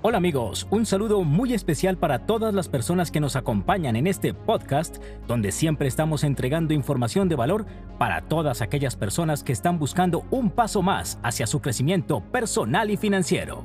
Hola 0.00 0.18
amigos, 0.18 0.68
un 0.70 0.86
saludo 0.86 1.24
muy 1.24 1.54
especial 1.54 1.98
para 1.98 2.20
todas 2.24 2.54
las 2.54 2.68
personas 2.68 3.10
que 3.10 3.18
nos 3.18 3.34
acompañan 3.34 3.96
en 3.96 4.06
este 4.06 4.32
podcast, 4.32 4.98
donde 5.26 5.50
siempre 5.50 5.88
estamos 5.88 6.22
entregando 6.22 6.72
información 6.72 7.28
de 7.28 7.34
valor 7.34 7.66
para 7.98 8.20
todas 8.20 8.62
aquellas 8.62 8.94
personas 8.94 9.42
que 9.42 9.52
están 9.52 9.80
buscando 9.80 10.24
un 10.30 10.50
paso 10.50 10.82
más 10.82 11.18
hacia 11.24 11.48
su 11.48 11.60
crecimiento 11.60 12.20
personal 12.20 12.92
y 12.92 12.96
financiero. 12.96 13.64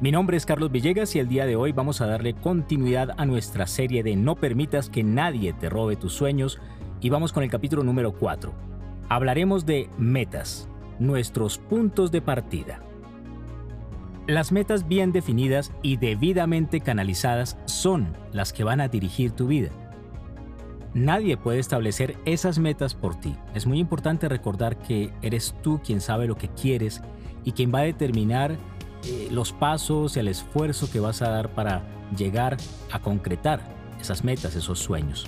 Mi 0.00 0.12
nombre 0.12 0.36
es 0.36 0.46
Carlos 0.46 0.70
Villegas 0.70 1.16
y 1.16 1.18
el 1.18 1.26
día 1.26 1.46
de 1.46 1.56
hoy 1.56 1.72
vamos 1.72 2.00
a 2.00 2.06
darle 2.06 2.34
continuidad 2.34 3.10
a 3.16 3.26
nuestra 3.26 3.66
serie 3.66 4.04
de 4.04 4.14
No 4.14 4.36
permitas 4.36 4.88
que 4.88 5.02
nadie 5.02 5.52
te 5.52 5.68
robe 5.68 5.96
tus 5.96 6.12
sueños 6.12 6.60
y 7.00 7.10
vamos 7.10 7.32
con 7.32 7.42
el 7.42 7.50
capítulo 7.50 7.82
número 7.82 8.12
4. 8.12 8.54
Hablaremos 9.08 9.66
de 9.66 9.90
metas, 9.98 10.68
nuestros 11.00 11.58
puntos 11.58 12.12
de 12.12 12.22
partida. 12.22 12.84
Las 14.26 14.52
metas 14.52 14.88
bien 14.88 15.12
definidas 15.12 15.70
y 15.82 15.98
debidamente 15.98 16.80
canalizadas 16.80 17.58
son 17.66 18.16
las 18.32 18.54
que 18.54 18.64
van 18.64 18.80
a 18.80 18.88
dirigir 18.88 19.32
tu 19.32 19.46
vida. 19.48 19.68
Nadie 20.94 21.36
puede 21.36 21.58
establecer 21.58 22.16
esas 22.24 22.58
metas 22.58 22.94
por 22.94 23.20
ti. 23.20 23.36
Es 23.54 23.66
muy 23.66 23.78
importante 23.78 24.30
recordar 24.30 24.78
que 24.78 25.12
eres 25.20 25.54
tú 25.62 25.78
quien 25.84 26.00
sabe 26.00 26.26
lo 26.26 26.36
que 26.36 26.48
quieres 26.48 27.02
y 27.44 27.52
quien 27.52 27.74
va 27.74 27.80
a 27.80 27.82
determinar 27.82 28.52
eh, 29.04 29.28
los 29.30 29.52
pasos 29.52 30.16
y 30.16 30.20
el 30.20 30.28
esfuerzo 30.28 30.90
que 30.90 31.00
vas 31.00 31.20
a 31.20 31.28
dar 31.28 31.50
para 31.50 31.82
llegar 32.16 32.56
a 32.92 33.00
concretar 33.00 33.60
esas 34.00 34.24
metas, 34.24 34.56
esos 34.56 34.78
sueños. 34.78 35.26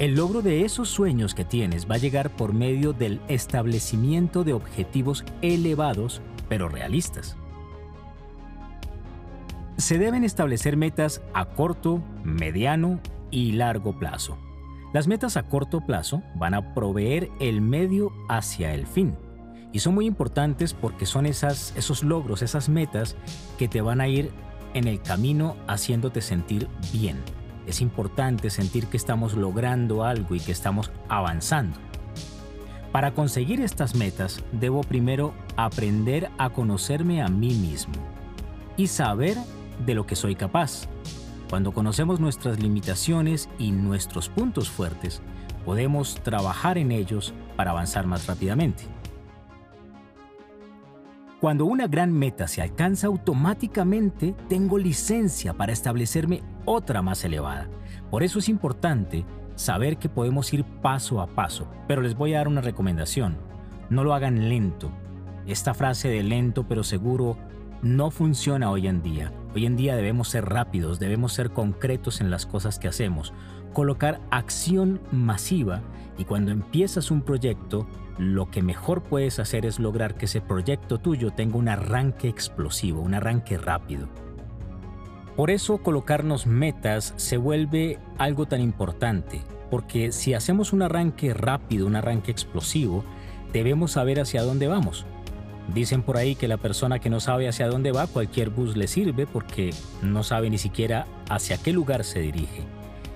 El 0.00 0.16
logro 0.16 0.42
de 0.42 0.64
esos 0.64 0.88
sueños 0.88 1.32
que 1.32 1.44
tienes 1.44 1.88
va 1.88 1.94
a 1.94 1.98
llegar 1.98 2.34
por 2.34 2.54
medio 2.54 2.92
del 2.92 3.20
establecimiento 3.28 4.42
de 4.42 4.52
objetivos 4.52 5.24
elevados 5.42 6.22
pero 6.48 6.68
realistas. 6.68 7.36
Se 9.76 9.98
deben 9.98 10.24
establecer 10.24 10.78
metas 10.78 11.20
a 11.34 11.44
corto, 11.44 12.02
mediano 12.24 12.98
y 13.30 13.52
largo 13.52 13.98
plazo. 13.98 14.38
Las 14.94 15.06
metas 15.06 15.36
a 15.36 15.42
corto 15.42 15.82
plazo 15.82 16.22
van 16.34 16.54
a 16.54 16.72
proveer 16.72 17.30
el 17.40 17.60
medio 17.60 18.10
hacia 18.30 18.72
el 18.72 18.86
fin. 18.86 19.14
Y 19.72 19.80
son 19.80 19.94
muy 19.94 20.06
importantes 20.06 20.72
porque 20.72 21.04
son 21.04 21.26
esas, 21.26 21.74
esos 21.76 22.02
logros, 22.02 22.40
esas 22.40 22.70
metas 22.70 23.16
que 23.58 23.68
te 23.68 23.82
van 23.82 24.00
a 24.00 24.08
ir 24.08 24.30
en 24.72 24.88
el 24.88 25.02
camino 25.02 25.56
haciéndote 25.66 26.22
sentir 26.22 26.68
bien. 26.94 27.18
Es 27.66 27.82
importante 27.82 28.48
sentir 28.48 28.86
que 28.86 28.96
estamos 28.96 29.34
logrando 29.34 30.04
algo 30.04 30.34
y 30.34 30.40
que 30.40 30.52
estamos 30.52 30.90
avanzando. 31.10 31.78
Para 32.92 33.12
conseguir 33.12 33.60
estas 33.60 33.94
metas 33.94 34.42
debo 34.52 34.80
primero 34.80 35.34
aprender 35.56 36.30
a 36.38 36.48
conocerme 36.48 37.20
a 37.20 37.28
mí 37.28 37.52
mismo 37.54 37.94
y 38.78 38.86
saber 38.86 39.36
de 39.84 39.94
lo 39.94 40.06
que 40.06 40.16
soy 40.16 40.34
capaz. 40.34 40.88
Cuando 41.50 41.72
conocemos 41.72 42.18
nuestras 42.20 42.60
limitaciones 42.60 43.48
y 43.58 43.70
nuestros 43.70 44.28
puntos 44.28 44.68
fuertes, 44.68 45.22
podemos 45.64 46.16
trabajar 46.22 46.78
en 46.78 46.92
ellos 46.92 47.34
para 47.56 47.72
avanzar 47.72 48.06
más 48.06 48.26
rápidamente. 48.26 48.84
Cuando 51.40 51.66
una 51.66 51.86
gran 51.86 52.12
meta 52.12 52.48
se 52.48 52.62
alcanza 52.62 53.08
automáticamente, 53.08 54.34
tengo 54.48 54.78
licencia 54.78 55.52
para 55.52 55.72
establecerme 55.72 56.42
otra 56.64 57.02
más 57.02 57.24
elevada. 57.24 57.68
Por 58.10 58.22
eso 58.22 58.38
es 58.38 58.48
importante 58.48 59.24
saber 59.54 59.98
que 59.98 60.08
podemos 60.08 60.52
ir 60.52 60.64
paso 60.64 61.20
a 61.20 61.26
paso, 61.26 61.68
pero 61.86 62.00
les 62.00 62.16
voy 62.16 62.34
a 62.34 62.38
dar 62.38 62.48
una 62.48 62.62
recomendación. 62.62 63.36
No 63.90 64.02
lo 64.02 64.14
hagan 64.14 64.48
lento. 64.48 64.90
Esta 65.46 65.74
frase 65.74 66.08
de 66.08 66.22
lento 66.22 66.66
pero 66.66 66.82
seguro 66.82 67.36
no 67.82 68.10
funciona 68.10 68.70
hoy 68.70 68.86
en 68.86 69.02
día. 69.02 69.32
Hoy 69.56 69.64
en 69.64 69.74
día 69.74 69.96
debemos 69.96 70.28
ser 70.28 70.44
rápidos, 70.44 70.98
debemos 70.98 71.32
ser 71.32 71.48
concretos 71.48 72.20
en 72.20 72.30
las 72.30 72.44
cosas 72.44 72.78
que 72.78 72.88
hacemos, 72.88 73.32
colocar 73.72 74.20
acción 74.30 75.00
masiva 75.12 75.80
y 76.18 76.26
cuando 76.26 76.50
empiezas 76.50 77.10
un 77.10 77.22
proyecto, 77.22 77.86
lo 78.18 78.50
que 78.50 78.60
mejor 78.60 79.04
puedes 79.04 79.38
hacer 79.38 79.64
es 79.64 79.78
lograr 79.78 80.16
que 80.16 80.26
ese 80.26 80.42
proyecto 80.42 80.98
tuyo 80.98 81.30
tenga 81.30 81.56
un 81.56 81.70
arranque 81.70 82.28
explosivo, 82.28 83.00
un 83.00 83.14
arranque 83.14 83.56
rápido. 83.56 84.10
Por 85.36 85.50
eso 85.50 85.78
colocarnos 85.78 86.46
metas 86.46 87.14
se 87.16 87.38
vuelve 87.38 87.98
algo 88.18 88.44
tan 88.44 88.60
importante, 88.60 89.40
porque 89.70 90.12
si 90.12 90.34
hacemos 90.34 90.74
un 90.74 90.82
arranque 90.82 91.32
rápido, 91.32 91.86
un 91.86 91.96
arranque 91.96 92.30
explosivo, 92.30 93.04
debemos 93.54 93.92
saber 93.92 94.20
hacia 94.20 94.42
dónde 94.42 94.68
vamos. 94.68 95.06
Dicen 95.72 96.02
por 96.02 96.16
ahí 96.16 96.36
que 96.36 96.48
la 96.48 96.58
persona 96.58 97.00
que 97.00 97.10
no 97.10 97.20
sabe 97.20 97.48
hacia 97.48 97.68
dónde 97.68 97.92
va, 97.92 98.06
cualquier 98.06 98.50
bus 98.50 98.76
le 98.76 98.86
sirve 98.86 99.26
porque 99.26 99.74
no 100.02 100.22
sabe 100.22 100.48
ni 100.48 100.58
siquiera 100.58 101.06
hacia 101.28 101.58
qué 101.58 101.72
lugar 101.72 102.04
se 102.04 102.20
dirige. 102.20 102.62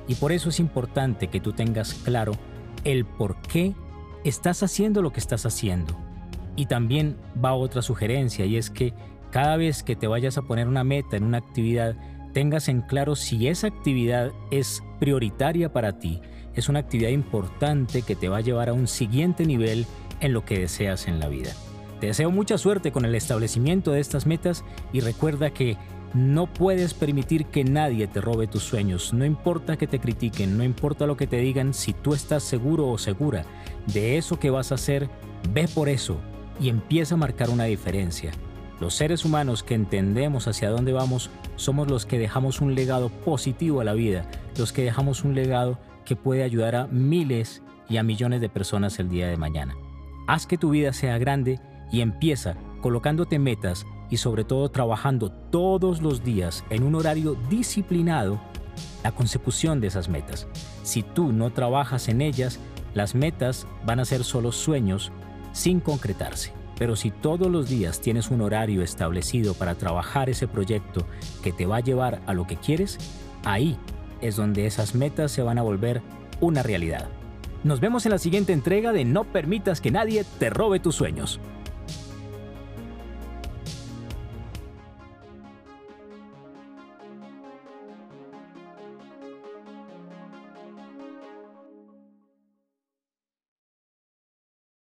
Y 0.08 0.16
por 0.16 0.32
eso 0.32 0.48
es 0.48 0.58
importante 0.58 1.28
que 1.28 1.40
tú 1.40 1.52
tengas 1.52 1.94
claro 1.94 2.32
el 2.84 3.04
por 3.04 3.40
qué 3.42 3.74
estás 4.24 4.62
haciendo 4.62 5.02
lo 5.02 5.12
que 5.12 5.20
estás 5.20 5.46
haciendo. 5.46 5.96
Y 6.56 6.66
también 6.66 7.16
va 7.42 7.54
otra 7.54 7.82
sugerencia 7.82 8.44
y 8.44 8.56
es 8.56 8.70
que 8.70 8.92
cada 9.30 9.56
vez 9.56 9.84
que 9.84 9.94
te 9.94 10.08
vayas 10.08 10.36
a 10.36 10.42
poner 10.42 10.66
una 10.66 10.82
meta 10.82 11.16
en 11.16 11.22
una 11.22 11.38
actividad, 11.38 11.94
tengas 12.32 12.68
en 12.68 12.82
claro 12.82 13.14
si 13.14 13.46
esa 13.46 13.68
actividad 13.68 14.32
es 14.50 14.82
prioritaria 14.98 15.72
para 15.72 15.98
ti, 15.98 16.20
es 16.54 16.68
una 16.68 16.80
actividad 16.80 17.10
importante 17.10 18.02
que 18.02 18.16
te 18.16 18.28
va 18.28 18.38
a 18.38 18.42
llevar 18.42 18.68
a 18.68 18.72
un 18.72 18.88
siguiente 18.88 19.46
nivel 19.46 19.86
en 20.20 20.32
lo 20.32 20.44
que 20.44 20.58
deseas 20.58 21.06
en 21.06 21.20
la 21.20 21.28
vida. 21.28 21.52
Te 22.00 22.06
deseo 22.06 22.30
mucha 22.30 22.56
suerte 22.56 22.92
con 22.92 23.04
el 23.04 23.14
establecimiento 23.14 23.92
de 23.92 24.00
estas 24.00 24.26
metas 24.26 24.64
y 24.92 25.00
recuerda 25.00 25.50
que 25.50 25.76
no 26.14 26.46
puedes 26.46 26.94
permitir 26.94 27.46
que 27.46 27.62
nadie 27.62 28.08
te 28.08 28.20
robe 28.20 28.46
tus 28.46 28.62
sueños, 28.62 29.12
no 29.12 29.24
importa 29.24 29.76
que 29.76 29.86
te 29.86 30.00
critiquen, 30.00 30.56
no 30.56 30.64
importa 30.64 31.06
lo 31.06 31.16
que 31.16 31.26
te 31.26 31.36
digan, 31.36 31.72
si 31.72 31.92
tú 31.92 32.14
estás 32.14 32.42
seguro 32.42 32.88
o 32.88 32.98
segura 32.98 33.44
de 33.86 34.18
eso 34.18 34.40
que 34.40 34.50
vas 34.50 34.72
a 34.72 34.76
hacer, 34.76 35.08
ve 35.52 35.68
por 35.68 35.88
eso 35.88 36.16
y 36.58 36.68
empieza 36.68 37.14
a 37.14 37.18
marcar 37.18 37.50
una 37.50 37.64
diferencia. 37.64 38.32
Los 38.80 38.94
seres 38.94 39.26
humanos 39.26 39.62
que 39.62 39.74
entendemos 39.74 40.48
hacia 40.48 40.70
dónde 40.70 40.92
vamos 40.92 41.30
somos 41.56 41.90
los 41.90 42.06
que 42.06 42.18
dejamos 42.18 42.62
un 42.62 42.74
legado 42.74 43.10
positivo 43.10 43.82
a 43.82 43.84
la 43.84 43.92
vida, 43.92 44.28
los 44.56 44.72
que 44.72 44.82
dejamos 44.82 45.22
un 45.22 45.34
legado 45.34 45.78
que 46.06 46.16
puede 46.16 46.42
ayudar 46.42 46.74
a 46.74 46.86
miles 46.86 47.62
y 47.90 47.98
a 47.98 48.02
millones 48.02 48.40
de 48.40 48.48
personas 48.48 48.98
el 48.98 49.10
día 49.10 49.28
de 49.28 49.36
mañana. 49.36 49.76
Haz 50.26 50.46
que 50.46 50.58
tu 50.58 50.70
vida 50.70 50.92
sea 50.92 51.18
grande 51.18 51.60
y 51.90 52.00
empieza 52.00 52.56
colocándote 52.80 53.38
metas 53.38 53.86
y 54.10 54.16
sobre 54.16 54.44
todo 54.44 54.68
trabajando 54.70 55.30
todos 55.30 56.02
los 56.02 56.24
días 56.24 56.64
en 56.70 56.82
un 56.82 56.94
horario 56.94 57.36
disciplinado 57.48 58.40
la 59.04 59.12
consecución 59.12 59.80
de 59.80 59.88
esas 59.88 60.08
metas. 60.08 60.46
Si 60.82 61.02
tú 61.02 61.32
no 61.32 61.50
trabajas 61.50 62.08
en 62.08 62.20
ellas, 62.20 62.58
las 62.94 63.14
metas 63.14 63.66
van 63.84 64.00
a 64.00 64.04
ser 64.04 64.24
solo 64.24 64.52
sueños 64.52 65.12
sin 65.52 65.80
concretarse. 65.80 66.52
Pero 66.78 66.96
si 66.96 67.10
todos 67.10 67.48
los 67.48 67.68
días 67.68 68.00
tienes 68.00 68.30
un 68.30 68.40
horario 68.40 68.82
establecido 68.82 69.54
para 69.54 69.74
trabajar 69.74 70.30
ese 70.30 70.48
proyecto 70.48 71.06
que 71.42 71.52
te 71.52 71.66
va 71.66 71.76
a 71.76 71.80
llevar 71.80 72.22
a 72.26 72.32
lo 72.32 72.46
que 72.46 72.56
quieres, 72.56 72.98
ahí 73.44 73.76
es 74.22 74.36
donde 74.36 74.66
esas 74.66 74.94
metas 74.94 75.30
se 75.30 75.42
van 75.42 75.58
a 75.58 75.62
volver 75.62 76.02
una 76.40 76.62
realidad. 76.62 77.08
Nos 77.64 77.80
vemos 77.80 78.06
en 78.06 78.12
la 78.12 78.18
siguiente 78.18 78.54
entrega 78.54 78.92
de 78.92 79.04
No 79.04 79.24
permitas 79.24 79.82
que 79.82 79.90
nadie 79.90 80.24
te 80.38 80.48
robe 80.48 80.80
tus 80.80 80.94
sueños. 80.94 81.38